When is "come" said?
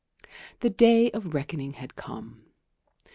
1.95-2.43